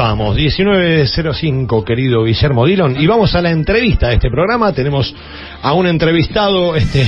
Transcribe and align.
vamos, 0.00 0.34
19.05, 0.34 1.84
querido 1.84 2.24
Guillermo 2.24 2.64
Dillon, 2.64 2.98
y 2.98 3.06
vamos 3.06 3.34
a 3.34 3.42
la 3.42 3.50
entrevista 3.50 4.08
de 4.08 4.14
este 4.14 4.30
programa. 4.30 4.72
Tenemos 4.72 5.14
a 5.60 5.74
un 5.74 5.86
entrevistado, 5.86 6.74
este, 6.74 7.06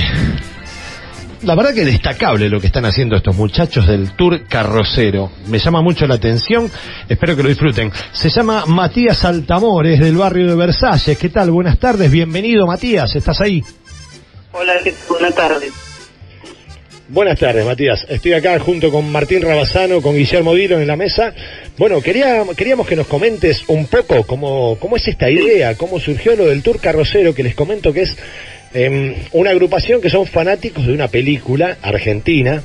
la 1.41 1.55
verdad 1.55 1.73
que 1.73 1.85
destacable 1.85 2.49
lo 2.49 2.61
que 2.61 2.67
están 2.67 2.85
haciendo 2.85 3.15
estos 3.15 3.35
muchachos 3.35 3.87
del 3.87 4.11
Tour 4.11 4.45
Carrocero. 4.47 5.31
Me 5.47 5.57
llama 5.57 5.81
mucho 5.81 6.05
la 6.05 6.15
atención, 6.15 6.69
espero 7.09 7.35
que 7.35 7.41
lo 7.41 7.49
disfruten. 7.49 7.91
Se 8.11 8.29
llama 8.29 8.65
Matías 8.67 9.25
Altamores 9.25 9.99
del 9.99 10.15
barrio 10.15 10.49
de 10.49 10.55
Versalles. 10.55 11.17
¿Qué 11.17 11.29
tal? 11.29 11.49
Buenas 11.49 11.79
tardes, 11.79 12.11
bienvenido 12.11 12.67
Matías, 12.67 13.15
¿estás 13.15 13.41
ahí? 13.41 13.63
Hola, 14.51 14.73
buenas 15.09 15.33
tardes. 15.33 15.92
Buenas 17.09 17.37
tardes, 17.37 17.65
Matías. 17.65 18.05
Estoy 18.07 18.31
acá 18.31 18.57
junto 18.59 18.89
con 18.89 19.11
Martín 19.11 19.41
Rabazano, 19.41 20.01
con 20.01 20.15
Guillermo 20.15 20.55
Dillon 20.55 20.81
en 20.81 20.87
la 20.87 20.95
mesa. 20.95 21.33
Bueno, 21.77 22.01
quería, 22.01 22.43
queríamos 22.55 22.87
que 22.87 22.95
nos 22.95 23.07
comentes 23.07 23.65
un 23.67 23.87
poco 23.87 24.25
cómo, 24.25 24.77
cómo 24.79 24.95
es 24.95 25.05
esta 25.09 25.29
idea, 25.29 25.75
cómo 25.75 25.99
surgió 25.99 26.33
lo 26.37 26.45
del 26.45 26.63
Tour 26.63 26.79
Carrocero, 26.79 27.35
que 27.35 27.43
les 27.43 27.55
comento 27.55 27.91
que 27.91 28.03
es 28.03 28.17
em, 28.73 29.15
una 29.33 29.49
agrupación 29.49 29.99
que 29.99 30.09
son 30.09 30.25
fanáticos 30.25 30.87
de 30.87 30.93
una 30.93 31.09
película 31.09 31.77
argentina 31.81 32.63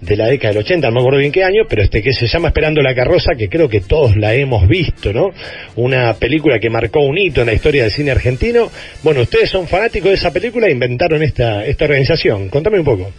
de 0.00 0.16
la 0.16 0.28
década 0.28 0.54
del 0.54 0.62
80, 0.62 0.88
no 0.88 0.94
me 0.94 1.00
acuerdo 1.00 1.18
bien 1.18 1.32
qué 1.32 1.44
año, 1.44 1.64
pero 1.68 1.82
este 1.82 2.02
que 2.02 2.14
se 2.14 2.26
llama 2.26 2.48
Esperando 2.48 2.80
la 2.80 2.94
carroza, 2.94 3.32
que 3.36 3.50
creo 3.50 3.68
que 3.68 3.82
todos 3.82 4.16
la 4.16 4.34
hemos 4.34 4.66
visto, 4.66 5.12
¿no? 5.12 5.30
Una 5.76 6.14
película 6.14 6.58
que 6.58 6.70
marcó 6.70 7.00
un 7.00 7.18
hito 7.18 7.42
en 7.42 7.48
la 7.48 7.52
historia 7.52 7.82
del 7.82 7.92
cine 7.92 8.12
argentino. 8.12 8.70
Bueno, 9.02 9.20
ustedes 9.20 9.50
son 9.50 9.68
fanáticos 9.68 10.08
de 10.08 10.16
esa 10.16 10.32
película 10.32 10.68
e 10.68 10.72
inventaron 10.72 11.22
esta, 11.22 11.66
esta 11.66 11.84
organización. 11.84 12.48
Contame 12.48 12.78
un 12.78 12.84
poco. 12.86 13.12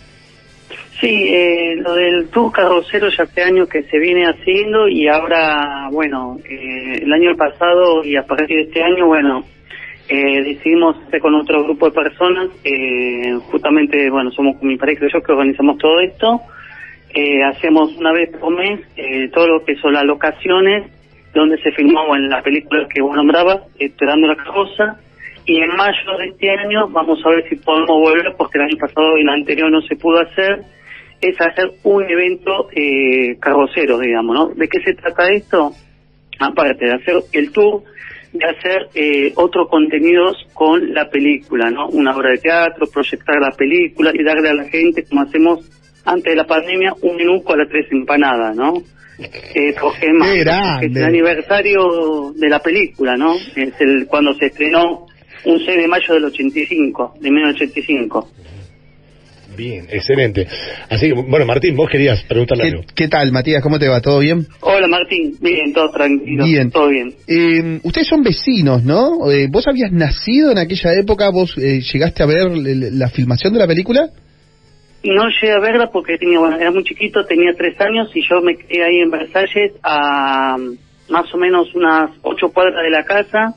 Sí, 1.06 1.28
eh, 1.30 1.76
lo 1.76 1.94
del 1.94 2.30
tour 2.30 2.52
carrocero 2.52 3.10
ya 3.10 3.26
hace 3.26 3.44
años 3.44 3.70
que 3.70 3.84
se 3.84 4.00
viene 4.00 4.26
haciendo 4.26 4.88
y 4.88 5.08
ahora, 5.08 5.88
bueno, 5.92 6.40
eh, 6.44 7.04
el 7.04 7.14
año 7.14 7.36
pasado 7.38 8.04
y 8.04 8.16
a 8.16 8.24
partir 8.24 8.58
de 8.58 8.64
este 8.64 8.82
año, 8.82 9.06
bueno, 9.06 9.44
eh, 10.10 10.42
decidimos 10.42 10.98
hacer 11.06 11.20
con 11.22 11.36
otro 11.36 11.64
grupo 11.64 11.86
de 11.86 11.92
personas, 11.92 12.50
justamente, 13.52 14.10
bueno, 14.10 14.32
somos 14.32 14.60
mi 14.64 14.78
pareja 14.78 15.06
y 15.06 15.14
yo 15.14 15.22
que 15.22 15.32
organizamos 15.32 15.78
todo 15.78 16.00
esto, 16.00 16.42
hacemos 17.52 17.96
una 17.98 18.12
vez 18.12 18.36
por 18.40 18.56
mes 18.58 18.82
todo 19.32 19.48
lo 19.48 19.64
que 19.64 19.76
son 19.76 19.94
las 19.94 20.06
locaciones 20.06 20.92
donde 21.36 21.62
se 21.62 21.72
filmó 21.74 22.16
en 22.16 22.30
la 22.30 22.42
película 22.42 22.88
que 22.92 23.04
vos 23.04 23.16
nombrabas, 23.16 23.62
Esperando 23.78 24.26
la 24.26 24.38
Carroza, 24.38 25.00
y 25.46 25.58
en 25.58 25.70
mayo 25.76 26.18
de 26.18 26.30
este 26.30 26.50
año 26.50 26.88
vamos 26.90 27.20
a 27.24 27.30
ver 27.30 27.48
si 27.48 27.58
podemos 27.58 27.90
volver, 27.90 28.34
porque 28.36 28.58
el 28.58 28.64
año 28.64 28.78
pasado 28.80 29.16
y 29.20 29.22
el 29.22 29.30
anterior 29.30 29.70
no 29.70 29.82
se 29.84 29.96
pudo 29.96 30.20
hacer, 30.22 30.66
es 31.30 31.42
hacer 31.42 31.72
un 31.84 32.04
evento 32.04 32.70
eh, 32.72 33.38
carrocero, 33.40 34.00
digamos, 34.00 34.36
¿no? 34.36 34.48
¿De 34.50 34.68
qué 34.68 34.80
se 34.82 34.94
trata 34.94 35.30
esto? 35.30 35.72
Aparte 36.40 36.86
de 36.86 36.94
hacer 36.94 37.16
el 37.32 37.52
tour, 37.52 37.84
de 38.34 38.46
hacer 38.46 38.90
eh, 38.94 39.34
otros 39.36 39.70
contenidos 39.70 40.36
con 40.54 40.94
la 40.94 41.10
película, 41.10 41.72
¿no? 41.72 41.88
Una 41.88 42.16
obra 42.16 42.32
de 42.32 42.38
teatro, 42.38 42.88
proyectar 42.88 43.40
la 43.40 43.52
película 43.52 44.12
y 44.14 44.24
darle 44.24 44.50
a 44.50 44.54
la 44.54 44.66
gente, 44.66 45.04
como 45.04 45.22
hacemos 45.22 45.60
antes 46.04 46.32
de 46.32 46.36
la 46.36 46.46
pandemia, 46.46 46.94
un 47.02 47.16
menú 47.16 47.44
con 47.44 47.58
las 47.58 47.70
tres 47.70 47.88
empanadas, 47.92 48.56
¿no? 48.56 48.74
Eh, 49.18 49.74
porque 49.80 50.08
es, 50.08 50.92
es 50.92 50.96
el 50.96 51.04
aniversario 51.04 52.34
de 52.36 52.50
la 52.50 52.60
película, 52.60 53.16
¿no? 53.16 53.36
Es 53.56 53.74
el 53.80 54.06
cuando 54.08 54.34
se 54.34 54.48
estrenó 54.48 55.08
un 55.46 55.60
6 55.60 55.78
de 55.78 55.88
mayo 55.88 56.14
del 56.14 56.26
85, 56.26 57.16
de 57.20 57.32
1985. 57.32 58.30
Bien, 59.56 59.88
excelente. 59.90 60.48
Así 60.90 61.08
que, 61.08 61.14
bueno, 61.14 61.46
Martín, 61.46 61.76
vos 61.76 61.90
querías 61.90 62.24
preguntarle 62.24 62.64
¿Qué, 62.64 62.70
algo. 62.70 62.84
¿Qué 62.96 63.08
tal, 63.08 63.32
Matías? 63.32 63.62
¿Cómo 63.62 63.80
te 63.80 63.88
va? 63.88 64.02
¿Todo 64.02 64.20
bien? 64.20 64.46
Hola, 64.62 64.88
Martín. 64.88 65.38
Bien, 65.42 65.74
todo 65.74 65.90
tranquilo. 65.92 66.46
Bien. 66.46 66.72
Todo 66.72 66.90
bien. 66.90 67.14
Eh, 67.28 67.80
ustedes 67.84 68.08
son 68.08 68.24
vecinos, 68.24 68.84
¿no? 68.84 69.32
Eh, 69.32 69.48
¿Vos 69.50 69.68
habías 69.68 69.92
nacido 69.92 70.52
en 70.52 70.58
aquella 70.58 70.94
época? 70.94 71.30
¿Vos 71.30 71.58
eh, 71.58 71.82
llegaste 71.82 72.24
a 72.24 72.26
ver 72.26 72.52
la 72.52 73.10
filmación 73.10 73.54
de 73.54 73.60
la 73.60 73.68
película? 73.68 74.10
No 75.04 75.28
llegué 75.30 75.54
a 75.54 75.60
verla 75.60 75.92
porque 75.92 76.18
tenía, 76.18 76.40
bueno, 76.40 76.58
era 76.58 76.72
muy 76.72 76.84
chiquito, 76.84 77.26
tenía 77.26 77.54
tres 77.56 77.80
años 77.80 78.10
y 78.16 78.22
yo 78.28 78.42
me 78.42 78.58
quedé 78.58 78.84
ahí 78.84 79.00
en 79.00 79.12
Versalles 79.12 79.74
a 79.84 80.58
más 81.10 81.32
o 81.34 81.38
menos 81.38 81.74
unas 81.76 82.10
ocho 82.24 82.50
cuadras 82.50 82.84
de 82.84 82.90
la 82.90 83.04
casa 83.04 83.54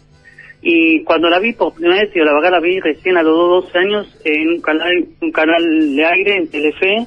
y 0.70 1.02
cuando 1.02 1.30
la 1.30 1.38
vi 1.38 1.54
por 1.54 1.72
primera 1.72 2.02
vez, 2.02 2.10
yo 2.14 2.24
la 2.24 2.34
verdad 2.34 2.50
la 2.50 2.60
vi 2.60 2.78
recién 2.78 3.16
a 3.16 3.22
los 3.22 3.64
12 3.64 3.78
años 3.78 4.20
en 4.22 4.48
un 4.50 4.60
canal, 4.60 4.92
un 5.22 5.32
canal 5.32 5.96
de 5.96 6.04
aire 6.04 6.36
en 6.36 6.50
Telefe, 6.50 7.06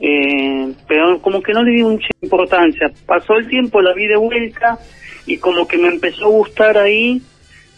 eh, 0.00 0.72
pero 0.88 1.22
como 1.22 1.40
que 1.40 1.52
no 1.52 1.62
le 1.62 1.70
di 1.70 1.84
mucha 1.84 2.08
importancia. 2.20 2.90
Pasó 3.06 3.34
el 3.34 3.46
tiempo, 3.46 3.80
la 3.80 3.94
vi 3.94 4.08
de 4.08 4.16
vuelta 4.16 4.76
y 5.24 5.36
como 5.36 5.68
que 5.68 5.78
me 5.78 5.86
empezó 5.86 6.24
a 6.24 6.30
gustar 6.30 6.78
ahí 6.78 7.22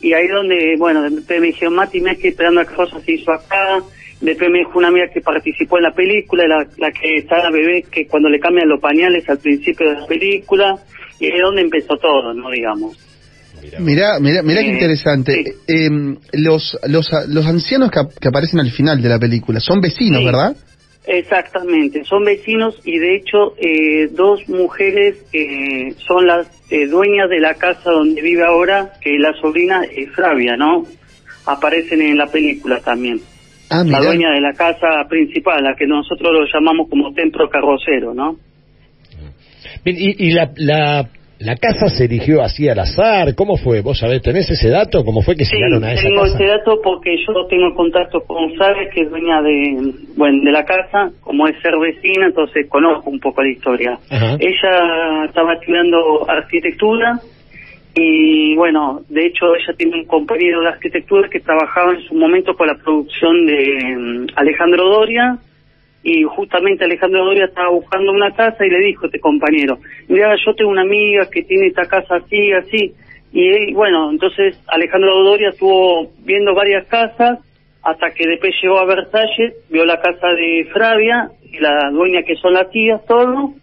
y 0.00 0.14
ahí 0.14 0.28
donde, 0.28 0.76
bueno, 0.78 1.02
después 1.02 1.40
me 1.42 1.48
dijeron, 1.48 1.74
Mati, 1.74 2.00
me 2.00 2.16
que 2.16 2.28
esperando 2.28 2.62
a 2.62 2.64
cosa 2.64 2.98
se 3.00 3.12
hizo 3.12 3.32
acá, 3.32 3.80
después 4.22 4.50
me 4.50 4.60
dijo 4.60 4.78
una 4.78 4.88
amiga 4.88 5.08
que 5.12 5.20
participó 5.20 5.76
en 5.76 5.82
la 5.82 5.92
película, 5.92 6.46
la, 6.48 6.66
la 6.78 6.90
que 6.90 7.18
está 7.18 7.36
la 7.36 7.50
bebé, 7.50 7.82
que 7.82 8.06
cuando 8.06 8.30
le 8.30 8.40
cambian 8.40 8.66
los 8.66 8.80
pañales 8.80 9.28
al 9.28 9.40
principio 9.40 9.90
de 9.90 10.00
la 10.00 10.06
película, 10.06 10.74
y 11.20 11.26
es 11.26 11.42
donde 11.42 11.60
empezó 11.60 11.98
todo, 11.98 12.32
¿no? 12.32 12.50
Digamos. 12.50 13.11
Mira, 13.78 14.18
mira, 14.20 14.42
mira 14.42 14.60
qué 14.60 14.68
eh, 14.68 14.72
interesante. 14.72 15.44
Em, 15.68 16.16
los, 16.32 16.78
los, 16.88 17.10
los 17.28 17.46
ancianos 17.46 17.90
que, 17.90 18.28
aparecen 18.28 18.60
al 18.60 18.70
final 18.70 19.00
de 19.00 19.08
la 19.08 19.18
película 19.18 19.60
son 19.60 19.80
vecinos, 19.80 20.24
¿verdad? 20.24 20.56
Exactamente, 21.04 22.04
son 22.04 22.24
vecinos 22.24 22.78
y 22.84 22.96
de 22.98 23.16
hecho 23.16 23.54
eh, 23.58 24.08
dos 24.12 24.48
mujeres 24.48 25.16
que 25.32 25.94
son 26.06 26.28
las 26.28 26.46
eh, 26.70 26.86
dueñas 26.86 27.28
de 27.28 27.40
la 27.40 27.54
casa 27.54 27.90
donde 27.90 28.22
vive 28.22 28.44
ahora, 28.44 28.92
que 29.00 29.18
la 29.18 29.32
sobrina 29.40 29.82
es 29.84 30.10
Flavia, 30.10 30.56
¿no? 30.56 30.84
Aparecen 31.44 32.02
en 32.02 32.16
la 32.16 32.26
película 32.26 32.80
también. 32.80 33.20
Ah, 33.68 33.82
la 33.84 34.00
dueña 34.00 34.30
de 34.30 34.40
la 34.40 34.52
casa 34.52 34.86
principal, 35.08 35.64
la 35.64 35.74
que 35.76 35.86
nosotros 35.86 36.30
lo 36.32 36.44
llamamos 36.46 36.88
como 36.88 37.12
templo 37.14 37.48
carrocero, 37.48 38.14
¿no? 38.14 38.36
y, 39.84 40.28
y 40.28 40.32
la, 40.32 40.52
la 40.56 41.08
¿La 41.44 41.56
casa 41.56 41.88
se 41.88 42.04
eligió 42.04 42.41
así 42.41 42.69
al 42.69 42.78
azar? 42.78 43.34
¿Cómo 43.34 43.56
fue? 43.56 43.80
¿Vos 43.80 43.98
sabés, 43.98 44.22
tenés 44.22 44.48
ese 44.48 44.69
dato? 44.70 45.04
¿Cómo 45.04 45.22
fue 45.22 45.34
que 45.34 45.44
sí, 45.44 45.56
llegaron 45.56 45.82
a 45.82 45.92
esa 45.92 46.06
tengo 46.06 46.25
ese 46.25 46.47
dato 46.47 46.80
porque 46.82 47.16
yo 47.26 47.47
tengo 47.48 47.75
contacto 47.75 48.20
con 48.20 48.56
Sabe, 48.56 48.88
que 48.94 49.03
es 49.03 49.10
dueña 49.10 49.42
de, 49.42 49.92
bueno, 50.16 50.44
de 50.44 50.53
la 50.53 50.64
casa, 50.64 51.10
como 51.20 51.48
es 51.48 51.60
ser 51.60 51.72
vecina, 51.80 52.26
entonces 52.26 52.69
conozco 52.69 53.10
un 53.10 53.19
poco 53.19 53.42
la 53.42 53.50
historia. 53.50 53.98
Ella 54.10 55.25
estaba 55.26 55.54
estudiando 55.54 56.30
arquitectura 56.30 57.19
y, 57.94 58.54
bueno, 58.54 59.00
de 59.09 59.26
hecho 59.26 59.56
ella 59.56 59.74
tiene 59.76 59.97
un 59.97 60.06
compañero 60.06 60.60
de 60.60 60.69
arquitectura 60.69 61.28
que 61.28 61.41
trabajaba 61.41 61.92
en 61.94 62.03
su 62.03 62.14
momento 62.14 62.54
con 62.54 62.69
la 62.69 62.76
producción 62.76 63.47
de 63.47 63.97
mm, 63.97 64.26
Alejandro 64.36 64.88
Doria, 64.91 65.38
y 66.02 66.24
justamente 66.24 66.84
Alejandro 66.84 67.24
Doria 67.24 67.44
estaba 67.44 67.70
buscando 67.70 68.10
una 68.12 68.34
casa 68.34 68.66
y 68.66 68.70
le 68.70 68.80
dijo 68.86 69.06
este 69.06 69.20
compañero, 69.20 69.78
mira, 70.08 70.34
yo 70.44 70.54
tengo 70.54 70.70
una 70.70 70.82
amiga 70.82 71.28
que 71.30 71.42
tiene 71.42 71.68
esta 71.68 71.86
casa 71.86 72.16
así, 72.16 72.52
así, 72.52 72.92
y 73.32 73.72
bueno, 73.72 74.10
entonces 74.10 74.60
Alejandro 74.66 75.22
Doria 75.22 75.50
estuvo 75.50 76.10
viendo 76.24 76.54
varias 76.54 76.86
casas 76.86 77.38
hasta 77.82 78.10
que 78.10 78.28
después 78.28 78.52
llegó 78.62 78.78
a 78.78 78.84
Versalles, 78.84 79.54
vio 79.70 79.84
la 79.84 80.00
casa 80.00 80.28
de 80.28 80.68
Fravia 80.72 81.30
y 81.42 81.58
la 81.58 81.91
dueña 81.91 82.22
que 82.22 82.36
son 82.36 82.54
las 82.54 82.70
tías, 82.70 83.04
todo, 83.06 83.54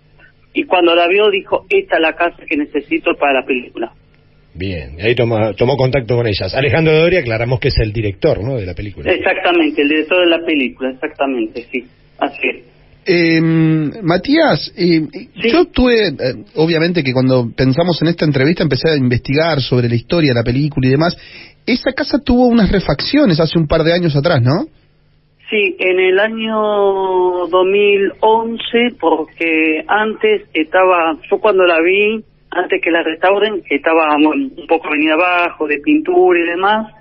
y 0.53 0.63
cuando 0.63 0.95
la 0.95 1.07
vio 1.07 1.29
dijo, 1.29 1.65
esta 1.69 1.95
es 1.95 2.01
la 2.01 2.15
casa 2.15 2.43
que 2.47 2.57
necesito 2.57 3.15
para 3.15 3.41
la 3.41 3.45
película. 3.45 3.91
Bien, 4.53 4.97
ahí 4.99 5.15
tomó, 5.15 5.53
tomó 5.53 5.77
contacto 5.77 6.15
con 6.15 6.27
ellas. 6.27 6.53
Alejandro 6.55 6.93
Doria, 6.93 7.19
aclaramos 7.19 7.59
que 7.59 7.69
es 7.69 7.77
el 7.77 7.93
director, 7.93 8.43
¿no?, 8.43 8.57
de 8.57 8.65
la 8.65 8.73
película. 8.73 9.09
Exactamente, 9.11 9.83
el 9.83 9.89
director 9.89 10.19
de 10.19 10.37
la 10.37 10.45
película, 10.45 10.89
exactamente, 10.89 11.61
sí. 11.71 11.85
Así 12.19 12.63
Eh, 13.05 13.41
Matías, 14.03 14.71
eh, 14.77 15.01
yo 15.35 15.65
tuve, 15.65 16.09
eh, 16.09 16.13
obviamente 16.55 17.03
que 17.03 17.13
cuando 17.13 17.49
pensamos 17.55 17.99
en 18.01 18.09
esta 18.09 18.25
entrevista 18.25 18.61
empecé 18.61 18.89
a 18.91 18.97
investigar 18.97 19.61
sobre 19.61 19.89
la 19.89 19.95
historia, 19.95 20.33
la 20.33 20.43
película 20.43 20.87
y 20.87 20.91
demás. 20.91 21.17
Esa 21.65 21.93
casa 21.93 22.19
tuvo 22.23 22.47
unas 22.47 22.71
refacciones 22.71 23.39
hace 23.39 23.57
un 23.57 23.67
par 23.67 23.83
de 23.83 23.93
años 23.93 24.15
atrás, 24.15 24.41
¿no? 24.41 24.65
Sí, 25.49 25.75
en 25.79 25.99
el 25.99 26.19
año 26.19 27.47
2011, 27.49 28.95
porque 28.99 29.83
antes 29.87 30.43
estaba, 30.53 31.17
yo 31.29 31.39
cuando 31.39 31.63
la 31.65 31.81
vi, 31.81 32.23
antes 32.51 32.79
que 32.79 32.91
la 32.91 33.01
restauren, 33.01 33.63
estaba 33.67 34.15
un 34.17 34.67
poco 34.67 34.91
venida 34.91 35.15
abajo, 35.15 35.67
de 35.67 35.79
pintura 35.79 36.39
y 36.39 36.49
demás, 36.49 36.93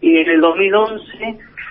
y 0.00 0.16
en 0.16 0.30
el 0.30 0.40
2011, 0.40 1.04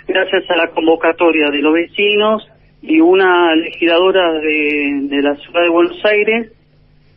gracias 0.07 0.43
a 0.51 0.55
la 0.55 0.67
convocatoria 0.69 1.49
de 1.49 1.63
los 1.63 1.73
vecinos, 1.73 2.47
y 2.81 2.99
una 2.99 3.55
legisladora 3.55 4.33
de, 4.33 4.99
de 5.03 5.21
la 5.21 5.35
ciudad 5.35 5.61
de 5.63 5.69
Buenos 5.69 6.03
Aires, 6.05 6.51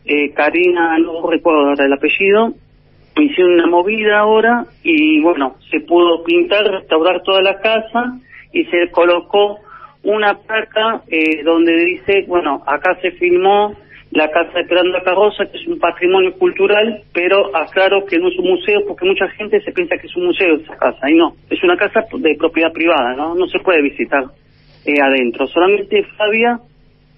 eh, 0.05 0.33
Karina, 0.33 0.99
no 0.99 1.31
recuerdo 1.31 1.69
ahora 1.69 1.85
el 1.85 1.93
apellido, 1.93 2.55
hicieron 3.17 3.55
una 3.55 3.67
movida 3.67 4.19
ahora 4.19 4.65
y 4.83 5.21
bueno, 5.21 5.57
se 5.71 5.81
pudo 5.81 6.25
pintar, 6.25 6.65
restaurar 6.65 7.23
toda 7.23 7.43
la 7.43 7.59
casa 7.61 8.19
y 8.53 8.65
se 8.65 8.91
colocó 8.91 9.59
una 10.03 10.35
placa 10.35 11.03
eh, 11.09 11.43
donde 11.45 11.73
dice, 11.85 12.25
bueno, 12.27 12.63
acá 12.67 12.99
se 13.01 13.13
filmó 13.13 13.77
la 14.11 14.31
Casa 14.31 14.61
Esperando 14.61 14.93
la 14.93 15.03
Carroza, 15.03 15.47
que 15.47 15.57
es 15.57 15.67
un 15.67 15.79
patrimonio 15.79 16.35
cultural, 16.35 17.03
pero 17.15 17.57
aclaro 17.57 18.05
que 18.05 18.19
no 18.19 18.29
es 18.29 18.39
un 18.39 18.51
museo 18.51 18.81
porque 18.87 19.07
mucha 19.07 19.27
gente 19.29 19.63
se 19.63 19.73
piensa 19.73 19.97
que 19.97 20.07
es 20.07 20.17
un 20.17 20.27
museo 20.27 20.57
esa 20.57 20.77
casa, 20.77 21.11
y 21.11 21.15
no, 21.15 21.35
es 21.49 21.63
una 21.63 21.77
casa 21.77 22.05
de 22.13 22.35
propiedad 22.37 22.73
privada, 22.73 23.15
¿no? 23.15 23.35
No 23.35 23.47
se 23.47 23.59
puede 23.61 23.81
visitar 23.81 24.25
eh, 24.85 25.01
adentro. 25.01 25.47
Solamente 25.47 26.05
Fabia, 26.17 26.61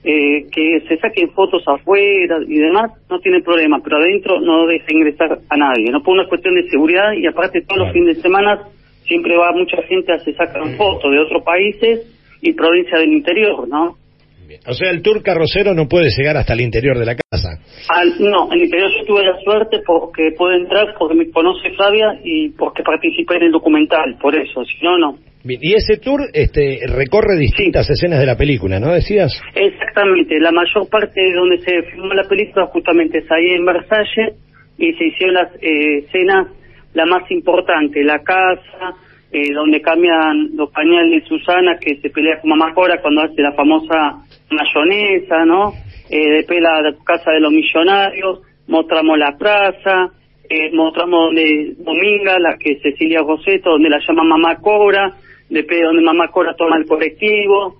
eh, 0.04 0.46
que 0.50 0.82
se 0.86 0.98
saquen 0.98 1.30
fotos 1.30 1.62
afuera 1.66 2.38
y 2.46 2.58
demás, 2.58 2.92
no 3.08 3.18
tiene 3.20 3.40
problema, 3.42 3.80
pero 3.82 3.96
adentro 3.96 4.40
no 4.40 4.66
deja 4.66 4.86
ingresar 4.90 5.38
a 5.48 5.56
nadie, 5.56 5.90
¿no? 5.90 6.02
Por 6.02 6.14
una 6.14 6.28
cuestión 6.28 6.54
de 6.54 6.68
seguridad 6.68 7.12
y 7.12 7.26
aparte 7.26 7.62
todos 7.62 7.86
los 7.86 7.92
fines 7.92 8.16
de 8.16 8.22
semana 8.22 8.68
siempre 9.06 9.36
va 9.36 9.52
mucha 9.52 9.82
gente 9.82 10.12
a 10.12 10.18
se 10.18 10.34
sacar 10.34 10.62
fotos 10.76 11.10
de 11.10 11.18
otros 11.18 11.42
países 11.42 12.10
y 12.40 12.52
provincias 12.52 13.00
del 13.00 13.12
interior, 13.12 13.66
¿no? 13.66 13.96
O 14.66 14.74
sea, 14.74 14.90
el 14.90 15.02
tour 15.02 15.22
carrocero 15.22 15.74
no 15.74 15.88
puede 15.88 16.08
llegar 16.16 16.36
hasta 16.36 16.52
el 16.52 16.60
interior 16.60 16.98
de 16.98 17.06
la 17.06 17.16
casa. 17.16 17.58
no, 18.20 18.52
en 18.52 18.58
el 18.58 18.64
interior 18.64 18.90
yo 18.98 19.06
tuve 19.06 19.24
la 19.24 19.38
suerte 19.42 19.80
porque 19.86 20.32
puedo 20.36 20.52
entrar 20.52 20.94
porque 20.98 21.14
me 21.14 21.30
conoce 21.30 21.70
Fabia 21.76 22.18
y 22.22 22.50
porque 22.50 22.82
participé 22.82 23.36
en 23.36 23.44
el 23.44 23.52
documental, 23.52 24.16
por 24.20 24.34
eso, 24.36 24.64
si 24.64 24.84
no, 24.84 24.98
no. 24.98 25.18
Bien, 25.44 25.60
y 25.62 25.74
ese 25.74 25.98
tour 25.98 26.20
este, 26.32 26.80
recorre 26.86 27.36
distintas 27.38 27.88
escenas 27.90 28.18
de 28.18 28.26
la 28.26 28.36
película, 28.36 28.80
¿no 28.80 28.92
decías? 28.92 29.30
Exactamente, 29.54 30.40
la 30.40 30.52
mayor 30.52 30.88
parte 30.88 31.20
de 31.20 31.32
donde 31.32 31.58
se 31.58 31.82
filmó 31.90 32.14
la 32.14 32.26
película 32.26 32.66
justamente 32.66 33.18
es 33.18 33.30
ahí 33.30 33.50
en 33.50 33.64
Versalles 33.64 34.36
y 34.78 34.92
se 34.94 35.04
hicieron 35.04 35.34
las 35.34 35.54
eh, 35.60 35.98
escenas, 35.98 36.48
la 36.94 37.04
más 37.04 37.30
importante, 37.30 38.02
la 38.02 38.20
casa, 38.20 38.96
eh, 39.34 39.52
donde 39.52 39.82
cambian 39.82 40.50
los 40.54 40.70
pañales 40.70 41.10
de 41.10 41.28
Susana 41.28 41.76
que 41.80 41.96
se 41.96 42.08
pelea 42.08 42.40
con 42.40 42.50
Mamá 42.50 42.72
Cora 42.72 43.02
cuando 43.02 43.22
hace 43.22 43.42
la 43.42 43.50
famosa 43.50 44.22
mayonesa, 44.48 45.44
¿no? 45.44 45.72
Eh, 46.08 46.30
de 46.30 46.44
pela 46.44 46.80
la 46.80 46.94
casa 47.04 47.32
de 47.32 47.40
los 47.40 47.50
millonarios, 47.50 48.42
mostramos 48.68 49.18
la 49.18 49.36
plaza, 49.36 50.12
eh, 50.48 50.70
mostramos 50.72 51.26
donde 51.26 51.74
Dominga, 51.78 52.38
la 52.38 52.56
que 52.56 52.78
Cecilia 52.80 53.22
Roseto, 53.22 53.70
donde 53.70 53.90
la 53.90 53.98
llama 54.06 54.22
Mamá 54.22 54.60
Cora, 54.60 55.16
de 55.48 55.62
donde 55.82 56.02
Mamá 56.02 56.28
Cora 56.28 56.54
toma 56.54 56.76
el 56.76 56.86
colectivo, 56.86 57.78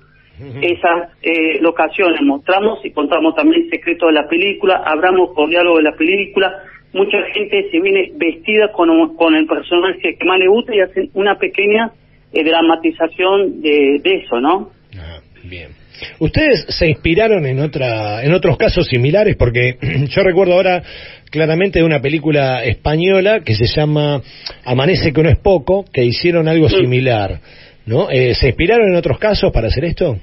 esas 0.61 1.11
eh, 1.23 1.61
locaciones 1.61 2.21
mostramos 2.23 2.85
y 2.85 2.91
contamos 2.91 3.37
también 3.37 3.63
el 3.63 3.71
secreto 3.71 4.07
de 4.07 4.15
la 4.15 4.27
película, 4.27 4.83
hablamos 4.85 5.33
con 5.33 5.49
diálogo 5.49 5.77
de 5.77 5.85
la 5.85 5.93
película, 5.93 6.53
mucha 6.95 7.19
gente 7.35 7.69
se 7.71 7.81
viene 7.81 8.13
vestida 8.17 8.73
con, 8.73 8.89
con 9.17 9.35
el 9.35 9.47
personaje 9.47 10.17
que 10.19 10.25
más 10.25 10.39
le 10.39 10.49
gusta 10.49 10.75
y 10.75 10.81
hacen 10.81 11.11
una 11.15 11.37
pequeña 11.37 11.93
eh, 12.33 12.45
dramatización 12.45 13.61
de, 13.61 14.01
de 14.03 14.15
eso, 14.17 14.41
¿no? 14.41 14.71
Ah, 14.99 15.21
bien. 15.43 15.71
Ustedes 16.19 16.67
se 16.69 16.89
inspiraron 16.89 17.47
en 17.47 17.61
otra, 17.61 18.25
en 18.25 18.33
otros 18.33 18.57
casos 18.57 18.87
similares, 18.87 19.37
porque 19.37 19.77
yo 20.09 20.23
recuerdo 20.23 20.55
ahora 20.55 20.83
claramente 21.31 21.81
de 21.81 21.85
una 21.85 22.01
película 22.01 22.65
española 22.65 23.41
que 23.41 23.55
se 23.55 23.67
llama 23.67 24.23
Amanece 24.65 25.13
que 25.13 25.23
no 25.23 25.31
es 25.31 25.39
poco, 25.39 25.85
que 25.93 26.05
hicieron 26.05 26.49
algo 26.49 26.69
similar, 26.69 27.41
¿no? 27.87 28.09
Eh, 28.11 28.35
¿Se 28.35 28.49
inspiraron 28.49 28.89
en 28.89 28.97
otros 28.97 29.19
casos 29.19 29.53
para 29.53 29.69
hacer 29.69 29.85
esto? 29.85 30.17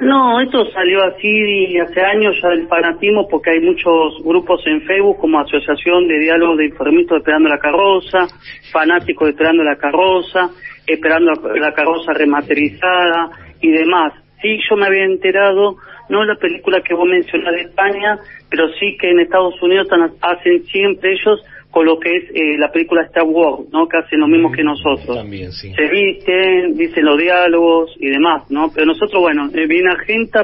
No, 0.00 0.40
esto 0.40 0.64
salió 0.70 1.02
así 1.02 1.76
hace 1.78 2.00
años 2.00 2.36
ya 2.40 2.50
del 2.50 2.68
fanatismo 2.68 3.26
porque 3.28 3.50
hay 3.50 3.60
muchos 3.60 4.22
grupos 4.22 4.62
en 4.66 4.82
Facebook 4.82 5.18
como 5.18 5.40
Asociación 5.40 6.06
de 6.06 6.20
Diálogo 6.20 6.54
de 6.56 6.66
Enfermitos 6.66 7.18
Esperando 7.18 7.48
la 7.48 7.58
Carroza, 7.58 8.26
Fanáticos 8.72 9.28
Esperando 9.28 9.64
la 9.64 9.74
Carroza, 9.76 10.50
Esperando 10.86 11.32
la 11.56 11.72
Carroza 11.72 12.12
Rematerizada 12.12 13.30
y 13.60 13.72
demás. 13.72 14.12
Sí, 14.40 14.60
yo 14.70 14.76
me 14.76 14.86
había 14.86 15.04
enterado, 15.04 15.76
no 16.08 16.24
la 16.24 16.36
película 16.36 16.80
que 16.80 16.94
vos 16.94 17.08
mencionás 17.08 17.54
de 17.54 17.62
España, 17.62 18.18
pero 18.48 18.68
sí 18.78 18.96
que 19.00 19.10
en 19.10 19.18
Estados 19.18 19.60
Unidos 19.60 19.88
hacen 20.20 20.62
siempre 20.66 21.12
ellos 21.12 21.42
con 21.70 21.84
lo 21.84 21.98
que 21.98 22.16
es 22.16 22.24
eh, 22.30 22.58
la 22.58 22.72
película 22.72 23.02
Star 23.04 23.24
Wars, 23.24 23.68
¿no? 23.70 23.86
Que 23.88 23.98
hacen 23.98 24.20
lo 24.20 24.28
mismo 24.28 24.50
que 24.50 24.64
nosotros. 24.64 25.16
También, 25.16 25.52
sí. 25.52 25.72
Se 25.74 25.88
visten, 25.88 26.76
dicen 26.76 27.04
los 27.04 27.18
diálogos 27.18 27.94
y 28.00 28.08
demás, 28.08 28.50
¿no? 28.50 28.70
Pero 28.74 28.86
nosotros, 28.86 29.20
bueno, 29.20 29.50
eh, 29.54 29.66
bien 29.66 29.84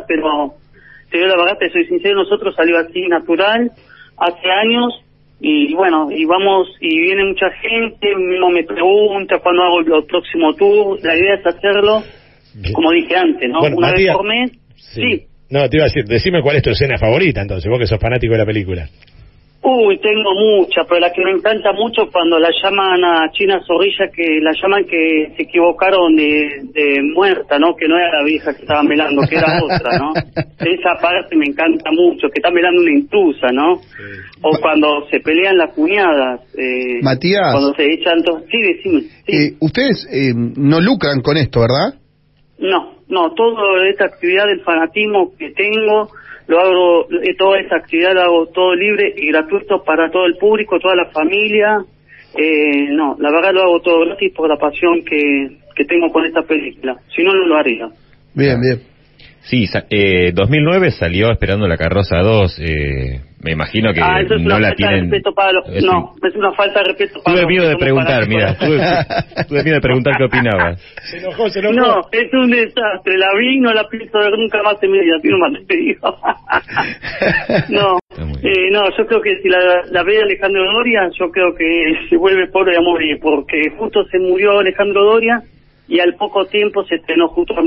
pero 0.07 0.55
te 1.11 1.19
digo 1.19 1.29
la 1.29 1.37
verdad, 1.37 1.59
te 1.59 1.71
soy 1.71 1.87
sincero, 1.87 2.17
nosotros 2.17 2.55
salió 2.55 2.79
así 2.79 3.07
natural 3.09 3.71
hace 4.17 4.51
años 4.51 5.01
y 5.41 5.75
bueno, 5.75 6.09
y 6.11 6.25
vamos, 6.25 6.69
y 6.81 7.01
viene 7.01 7.25
mucha 7.25 7.51
gente, 7.51 8.09
no 8.17 8.51
me 8.51 8.65
pregunta 8.65 9.39
cuándo 9.39 9.63
hago 9.63 9.81
el 9.81 10.07
próximo 10.07 10.55
tour, 10.55 10.99
la 11.03 11.17
idea 11.17 11.35
es 11.35 11.47
hacerlo 11.47 12.03
como 12.73 12.93
dije 12.93 13.17
antes, 13.17 13.51
¿no? 13.51 13.61
Una 13.61 13.93
vez 13.93 14.13
por 14.13 14.27
mes. 14.27 14.53
Sí. 14.77 15.27
No, 15.51 15.69
te 15.69 15.77
iba 15.77 15.85
a 15.85 15.89
decir, 15.89 16.05
decime 16.05 16.41
cuál 16.43 16.57
es 16.57 16.63
tu 16.63 16.71
escena 16.71 16.99
favorita 16.99 17.43
entonces, 17.43 17.69
vos 17.69 17.79
que 17.79 17.87
sos 17.87 18.01
fanático 18.01 18.33
de 18.33 18.39
la 18.39 18.47
película. 18.47 18.89
Uy, 19.67 19.99
tengo 19.99 20.35
muchas, 20.35 20.87
pero 20.87 21.01
la 21.01 21.11
que 21.11 21.25
me 21.25 21.31
encanta 21.31 21.73
mucho 21.73 22.03
cuando 22.13 22.39
la 22.39 22.51
llaman 22.63 23.03
a 23.03 23.31
China 23.33 23.63
Zorrilla, 23.67 24.11
que 24.15 24.39
la 24.43 24.53
llaman 24.53 24.85
que 24.85 25.33
se 25.35 25.45
equivocaron 25.45 26.15
de, 26.15 27.01
muerta, 27.15 27.59
¿no? 27.59 27.75
Que 27.75 27.89
no 27.89 27.97
era 27.97 28.19
la 28.19 28.25
vieja 28.25 28.55
que 28.55 28.61
estaba 28.61 28.83
melando, 28.83 29.23
que 29.27 29.37
era 29.37 29.63
otra, 29.65 29.99
¿no? 29.99 30.13
Esa 30.61 31.01
parte 31.01 31.35
me 31.35 31.47
encanta 31.47 31.91
mucho, 31.93 32.29
que 32.29 32.41
está 32.41 32.51
melando 32.51 32.83
una 32.83 32.93
intrusa, 32.93 33.53
¿no? 33.53 33.81
O 34.43 34.59
cuando 34.61 35.09
se 35.11 35.21
pelean 35.21 35.57
las 35.57 35.73
cuñadas. 35.73 36.43
Eh, 36.59 37.01
Matías. 37.03 37.53
Cuando 37.53 37.73
se 37.75 37.91
echan... 37.91 38.19
Sí, 38.51 38.59
decime. 38.61 39.03
Eh, 39.27 39.55
ustedes 39.61 40.07
eh, 40.13 40.35
no 40.35 40.79
lucran 40.79 41.23
con 41.23 41.39
esto, 41.39 41.61
¿verdad? 41.61 41.99
No, 42.59 42.99
no, 43.09 43.33
toda 43.33 43.89
esta 43.89 44.05
actividad 44.05 44.47
del 44.47 44.61
fanatismo 44.61 45.33
que 45.39 45.53
tengo, 45.53 46.11
lo 46.47 46.61
hago, 46.61 47.07
eh, 47.11 47.35
toda 47.39 47.59
esta 47.59 47.77
actividad 47.77 48.15
la 48.15 48.25
hago 48.25 48.47
todo 48.47 48.75
libre 48.75 49.15
y 49.17 49.29
gratuito 49.29 49.83
para 49.83 50.11
todo 50.11 50.27
el 50.27 50.37
público, 50.37 50.79
toda 50.79 50.95
la 50.95 51.11
familia. 51.11 51.85
Eh, 52.37 52.89
no, 52.91 53.17
la 53.19 53.31
verdad 53.31 53.53
lo 53.53 53.63
hago 53.63 53.81
todo 53.81 54.05
gratis 54.07 54.33
por 54.35 54.49
la 54.49 54.57
pasión 54.57 55.05
que, 55.05 55.59
que 55.75 55.85
tengo 55.85 56.11
con 56.11 56.25
esta 56.25 56.43
película. 56.43 56.97
Si 57.15 57.23
no, 57.23 57.33
no 57.33 57.47
lo 57.47 57.57
haría. 57.57 57.89
Bien, 58.35 58.61
bien. 58.61 58.94
Sí, 59.45 59.67
eh, 59.91 60.33
2009 60.33 60.91
salió 60.91 61.31
Esperando 61.31 61.69
la 61.69 61.77
Carroza 61.77 62.17
2. 62.19 62.59
Eh, 62.61 63.21
me 63.43 63.53
imagino 63.53 63.93
que 63.93 64.01
ah, 64.01 64.21
eso 64.23 64.37
es 64.37 64.41
no 64.41 64.47
una 64.47 64.59
la 64.59 64.69
falta 64.69 64.77
tienen. 64.77 65.11
De 65.11 65.17
respeto 65.17 65.35
para 65.35 65.53
los... 65.53 65.69
No, 65.85 66.13
es 66.27 66.35
una 66.35 66.53
falta 66.53 66.81
de 66.81 66.85
respeto 66.87 67.21
para 67.23 67.37
Tuve 67.37 67.47
miedo 67.47 67.69
de 67.69 67.77
preguntar, 67.77 68.27
mira. 68.27 68.57
Tuve, 68.57 68.79
tuve, 69.49 69.63
miedo 69.63 69.75
de 69.75 69.81
preguntar 69.83 70.15
qué 70.17 70.25
opinabas. 70.25 70.81
Se 71.11 71.19
enojó, 71.19 71.51
se 71.51 71.59
enojó. 71.59 71.75
No, 71.75 72.01
es 72.11 72.33
un 72.33 72.51
desastre. 72.51 73.19
La 73.19 73.29
vi 73.39 73.61
no 73.61 73.75
la 73.75 73.87
pienso 73.87 74.19
ver 74.19 74.33
nunca 74.39 74.63
más 74.63 74.83
en 74.83 74.91
mi 74.91 75.01
vida. 75.01 75.17
Tiene 75.21 75.37
te 75.69 75.77
digo. 75.77 76.19
no, 77.69 77.99
eh, 78.43 78.71
no, 78.73 78.97
yo 78.97 79.07
creo 79.07 79.21
que 79.21 79.43
si 79.43 79.51
la, 79.51 79.83
la 79.91 80.03
ve 80.05 80.23
Alejandro 80.23 80.65
Doria, 80.73 81.11
yo 81.19 81.31
creo 81.31 81.55
que 81.55 81.93
se 82.09 82.17
vuelve 82.17 82.47
pobre 82.47 82.79
a 82.79 82.81
morir, 82.81 83.19
porque 83.21 83.61
justo 83.77 84.05
se 84.05 84.19
murió 84.19 84.59
Alejandro 84.59 85.05
Doria 85.05 85.43
y 85.87 86.01
al 86.01 86.15
poco 86.15 86.47
tiempo 86.47 86.83
se 86.85 86.95
estrenó 86.95 87.29
justo 87.29 87.53
a 87.53 87.63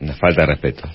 una 0.00 0.14
falta 0.14 0.42
de 0.42 0.46
respeto. 0.46 0.88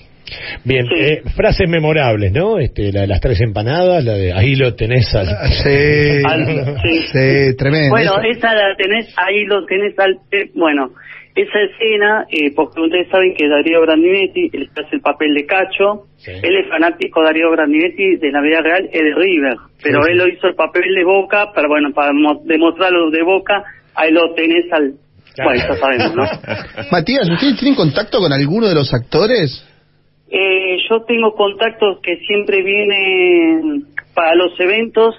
Bien, 0.64 0.86
eh, 0.96 1.22
frases 1.36 1.68
memorables, 1.68 2.32
¿no? 2.32 2.58
Este, 2.58 2.92
la 2.92 3.02
de 3.02 3.06
las 3.06 3.20
tres 3.20 3.40
empanadas, 3.40 4.04
la 4.04 4.14
de 4.14 4.32
ahí 4.32 4.54
lo 4.54 4.74
tenés 4.74 5.14
al... 5.14 5.26
Sí, 5.26 6.22
sí. 7.12 7.56
tremendo. 7.56 7.90
Bueno, 7.90 8.12
esa 8.22 8.54
la 8.54 8.74
tenés, 8.76 9.12
ahí 9.16 9.44
lo 9.44 9.64
tenés 9.66 9.98
al... 9.98 10.18
bueno, 10.54 10.92
esa 11.34 11.60
escena, 11.60 12.26
eh, 12.30 12.52
porque 12.54 12.80
ustedes 12.80 13.08
saben 13.08 13.34
que 13.34 13.48
Darío 13.48 13.80
Grandinetti, 13.82 14.50
él 14.52 14.68
hace 14.76 14.96
el 14.96 15.00
papel 15.00 15.34
de 15.34 15.46
Cacho, 15.46 16.06
él 16.26 16.56
es 16.56 16.68
fanático 16.68 17.20
de 17.20 17.26
Darío 17.26 17.50
Grandinetti 17.50 18.16
de 18.16 18.30
la 18.30 18.42
vida 18.42 18.60
real, 18.60 18.88
es 18.92 19.00
de 19.00 19.14
River, 19.14 19.56
pero 19.82 20.06
él 20.06 20.18
lo 20.18 20.28
hizo 20.28 20.48
el 20.48 20.54
papel 20.54 20.94
de 20.94 21.04
Boca, 21.04 21.52
para 21.54 21.68
bueno, 21.68 21.92
para 21.94 22.12
demostrarlo 22.44 23.10
de 23.10 23.22
Boca, 23.22 23.64
ahí 23.94 24.12
lo 24.12 24.34
tenés 24.34 24.70
al 24.72 24.94
bueno, 25.36 25.62
ya 25.68 25.74
sabemos, 25.76 26.14
¿no? 26.14 26.24
Matías, 26.92 27.28
¿ustedes 27.30 27.58
tienen 27.58 27.74
contacto 27.74 28.18
con 28.18 28.32
alguno 28.32 28.68
de 28.68 28.74
los 28.74 28.92
actores? 28.92 29.66
Eh, 30.30 30.78
yo 30.88 31.02
tengo 31.02 31.34
contactos 31.34 32.00
que 32.02 32.16
siempre 32.26 32.62
vienen 32.62 33.84
para 34.14 34.34
los 34.34 34.58
eventos, 34.58 35.14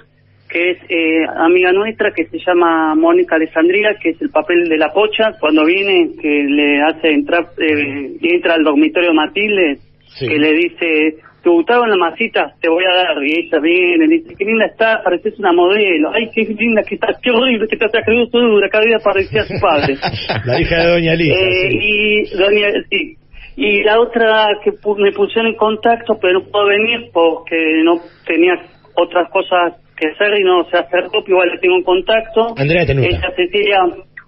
que 0.48 0.72
es 0.72 0.78
eh, 0.88 1.24
amiga 1.36 1.72
nuestra 1.72 2.12
que 2.12 2.26
se 2.26 2.38
llama 2.38 2.94
Mónica 2.94 3.36
Alessandría, 3.36 3.96
que 4.00 4.10
es 4.10 4.22
el 4.22 4.30
papel 4.30 4.68
de 4.68 4.76
la 4.76 4.92
pocha, 4.92 5.32
cuando 5.38 5.64
viene, 5.64 6.10
que 6.20 6.44
le 6.48 6.82
hace 6.82 7.12
entrar, 7.12 7.46
eh, 7.58 8.16
entra 8.22 8.54
al 8.54 8.64
dormitorio 8.64 9.12
Matilde, 9.14 9.78
que 10.18 10.38
le 10.38 10.52
dice, 10.52 11.16
te 11.44 11.50
gustaban 11.50 11.90
las 11.90 11.98
masitas, 11.98 12.58
te 12.58 12.70
voy 12.70 12.84
a 12.84 12.96
dar. 12.96 13.22
Y 13.22 13.38
ella 13.38 13.60
viene, 13.60 14.08
dice, 14.08 14.34
qué 14.36 14.44
linda 14.46 14.64
está, 14.64 15.02
pareces 15.04 15.38
una 15.38 15.52
modelo. 15.52 16.10
Ay, 16.12 16.30
qué 16.34 16.42
linda 16.42 16.82
que 16.82 16.94
está, 16.94 17.08
qué 17.22 17.30
horrible 17.30 17.68
que 17.68 17.76
creído 17.76 18.28
todo 18.28 18.42
dura, 18.48 18.68
cada 18.70 18.84
día 18.84 18.98
parecía 19.04 19.44
su 19.44 19.54
padre. 19.60 19.94
la 20.46 20.60
hija 20.60 20.82
de 20.82 20.88
Doña 20.88 21.14
Lisa. 21.14 21.38
Eh, 21.38 21.70
Y 21.70 22.24
Doña, 22.34 22.68
sí. 22.90 23.16
Y 23.56 23.82
la 23.82 24.00
otra 24.00 24.46
que 24.64 24.72
me 24.96 25.12
pusieron 25.12 25.52
en 25.52 25.56
contacto, 25.56 26.18
pero 26.20 26.40
no 26.40 26.46
puedo 26.46 26.66
venir 26.66 27.10
porque 27.12 27.82
no 27.84 28.00
tenía 28.26 28.54
otras 28.94 29.30
cosas 29.30 29.74
que 29.96 30.08
hacer 30.08 30.40
y 30.40 30.44
no 30.44 30.64
se 30.70 30.78
acercó, 30.78 31.22
igual 31.26 31.50
le 31.50 31.58
tengo 31.58 31.76
en 31.76 31.84
contacto. 31.84 32.54
Andrea 32.56 32.86
Tenuta. 32.86 33.06
Es 33.06 33.22
a 33.22 33.30
Cecilia, 33.36 33.78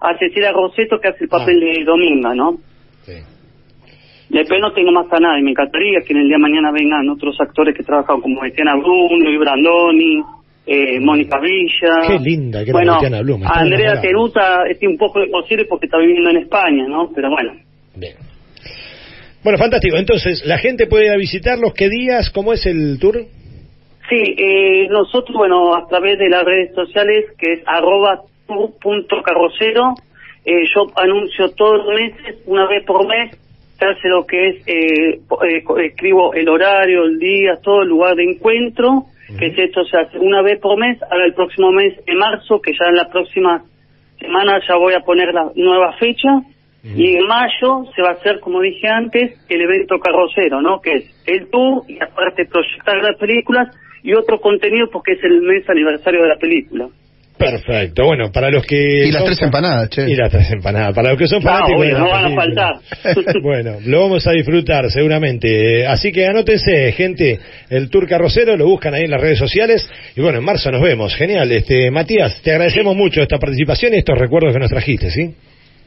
a 0.00 0.18
Cecilia 0.18 0.52
Roseto, 0.52 1.00
que 1.00 1.08
hace 1.08 1.24
el 1.24 1.30
papel 1.30 1.60
ah. 1.62 1.78
de 1.78 1.84
Dominga, 1.84 2.34
¿no? 2.34 2.58
Sí. 3.04 3.14
Después 4.28 4.60
no 4.60 4.72
tengo 4.72 4.90
más 4.92 5.06
a 5.12 5.20
nadie. 5.20 5.42
Me 5.42 5.52
encantaría 5.52 6.00
que 6.00 6.12
en 6.12 6.20
el 6.20 6.28
día 6.28 6.36
de 6.36 6.42
mañana 6.42 6.70
vengan 6.72 7.08
otros 7.08 7.36
actores 7.40 7.76
que 7.76 7.82
trabajan 7.82 8.20
como 8.20 8.40
Betiana 8.40 8.74
Bruno, 8.76 9.30
y 9.30 9.36
Brandoni, 9.36 10.22
eh, 10.66 11.00
Mónica 11.00 11.38
Villa. 11.38 12.00
Qué 12.08 12.18
linda 12.18 12.64
que 12.64 12.72
bueno, 12.72 12.98
Blum. 13.22 13.42
Andrea 13.44 14.00
Teruta 14.00 14.64
es 14.68 14.78
un 14.82 14.98
poco 14.98 15.22
imposible 15.22 15.64
porque 15.66 15.86
está 15.86 15.98
viviendo 15.98 16.30
en 16.30 16.38
España, 16.38 16.86
¿no? 16.88 17.10
Pero 17.14 17.30
bueno. 17.30 17.52
Bien. 17.94 18.14
Bueno, 19.44 19.58
fantástico. 19.58 19.96
Entonces, 19.96 20.44
¿la 20.44 20.58
gente 20.58 20.88
puede 20.88 21.06
ir 21.06 21.12
a 21.12 21.16
visitarlos? 21.16 21.72
¿Qué 21.72 21.88
días? 21.88 22.30
¿Cómo 22.30 22.52
es 22.52 22.66
el 22.66 22.98
tour? 22.98 23.24
Sí, 24.08 24.34
eh, 24.38 24.88
nosotros, 24.88 25.36
bueno, 25.36 25.74
a 25.74 25.86
través 25.86 26.18
de 26.18 26.28
las 26.28 26.42
redes 26.42 26.74
sociales, 26.74 27.26
que 27.38 27.52
es 27.52 27.60
arroba 27.64 28.22
tour.carrocero, 28.48 29.94
eh, 30.44 30.62
yo 30.74 30.86
anuncio 30.96 31.50
todos 31.56 31.84
los 31.84 31.94
meses, 31.94 32.36
una 32.46 32.68
vez 32.68 32.84
por 32.84 33.06
mes, 33.06 33.36
se 33.78 33.84
hace 33.84 34.08
lo 34.08 34.26
que 34.26 34.48
es, 34.48 34.68
eh, 34.68 35.20
eh, 35.48 35.64
escribo 35.84 36.34
el 36.34 36.48
horario, 36.48 37.04
el 37.04 37.18
día, 37.18 37.56
todo 37.62 37.82
el 37.82 37.88
lugar 37.88 38.16
de 38.16 38.24
encuentro, 38.24 39.04
que 39.38 39.46
es 39.46 39.58
esto 39.58 39.84
se 39.84 39.98
hace 39.98 40.18
una 40.18 40.40
vez 40.42 40.60
por 40.60 40.78
mes, 40.78 41.02
ahora 41.02 41.26
el 41.26 41.34
próximo 41.34 41.72
mes 41.72 41.94
de 42.04 42.14
marzo, 42.14 42.60
que 42.60 42.72
ya 42.72 42.88
en 42.88 42.96
la 42.96 43.08
próxima 43.08 43.64
semana 44.20 44.60
ya 44.66 44.76
voy 44.76 44.94
a 44.94 45.00
poner 45.00 45.34
la 45.34 45.50
nueva 45.54 45.92
fecha, 45.94 46.42
y 46.94 47.16
en 47.16 47.26
mayo 47.26 47.84
se 47.96 48.02
va 48.02 48.10
a 48.10 48.12
hacer, 48.12 48.38
como 48.38 48.60
dije 48.60 48.86
antes, 48.86 49.44
el 49.48 49.60
evento 49.60 49.98
carrocero, 49.98 50.62
¿no? 50.62 50.80
Que 50.80 50.92
es 50.98 51.22
el 51.26 51.50
tour 51.50 51.82
y 51.88 52.00
aparte 52.00 52.46
proyectar 52.46 53.02
las 53.02 53.16
películas 53.18 53.76
y 54.04 54.14
otro 54.14 54.40
contenido 54.40 54.88
porque 54.92 55.14
es 55.14 55.24
el 55.24 55.42
mes 55.42 55.68
aniversario 55.68 56.22
de 56.22 56.28
la 56.28 56.36
película. 56.36 56.88
Perfecto, 57.38 58.04
bueno, 58.06 58.32
para 58.32 58.50
los 58.50 58.64
que... 58.64 59.06
Y 59.06 59.12
las 59.12 59.24
tres 59.24 59.42
empanadas, 59.42 59.90
che. 59.90 60.10
Y 60.10 60.16
las 60.16 60.30
tres 60.30 60.50
empanadas, 60.50 60.94
para 60.94 61.10
los 61.10 61.18
que 61.18 61.28
son 61.28 61.42
fanáticos... 61.42 61.86
No, 61.86 61.98
no 61.98 62.08
van 62.08 62.24
a 62.24 62.34
faltar. 62.34 62.74
bueno, 63.42 63.76
lo 63.84 64.00
vamos 64.00 64.26
a 64.26 64.32
disfrutar 64.32 64.90
seguramente. 64.90 65.86
Así 65.86 66.12
que 66.12 66.26
anótense, 66.26 66.92
gente, 66.92 67.38
el 67.68 67.90
Tour 67.90 68.08
Carrocero, 68.08 68.56
lo 68.56 68.66
buscan 68.66 68.94
ahí 68.94 69.04
en 69.04 69.10
las 69.10 69.20
redes 69.20 69.38
sociales. 69.38 69.88
Y 70.16 70.22
bueno, 70.22 70.38
en 70.38 70.44
marzo 70.44 70.70
nos 70.70 70.80
vemos. 70.80 71.14
Genial. 71.14 71.52
este 71.52 71.90
Matías, 71.90 72.40
te 72.42 72.52
agradecemos 72.52 72.96
mucho 72.96 73.20
esta 73.20 73.38
participación 73.38 73.92
y 73.94 73.98
estos 73.98 74.18
recuerdos 74.18 74.54
que 74.54 74.60
nos 74.60 74.70
trajiste, 74.70 75.10
¿sí? 75.10 75.34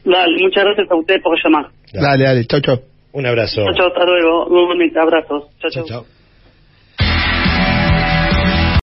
Dale, 0.04 0.40
muchas 0.40 0.64
gracias 0.64 0.90
a 0.90 0.94
ustedes 0.94 1.20
por 1.20 1.36
llamar. 1.42 1.66
Dale, 1.92 2.24
dale, 2.24 2.44
chau, 2.46 2.60
chau. 2.60 2.80
Un 3.12 3.26
abrazo. 3.26 3.64
Chau, 3.64 3.74
chau, 3.74 3.86
hasta 3.88 4.04
luego. 4.04 4.48
Nuevamente, 4.48 4.98
abrazos. 5.00 5.44
Chau, 5.60 5.70
chau. 5.70 5.84
chau. 5.84 6.19